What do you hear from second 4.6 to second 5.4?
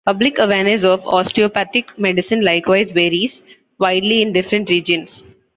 regions.